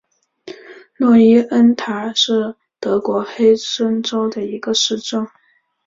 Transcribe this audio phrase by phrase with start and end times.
[0.97, 5.27] 诺伊恩塔尔是德国黑森州的一个市镇。